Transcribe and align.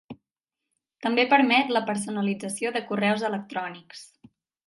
També 1.05 1.25
permet 1.33 1.69
la 1.75 1.83
personalització 1.91 2.73
de 2.79 2.83
correus 2.89 3.27
electrònics. 3.31 4.05